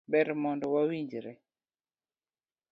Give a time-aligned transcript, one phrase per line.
[0.13, 1.31] Ber mondo wa winjre.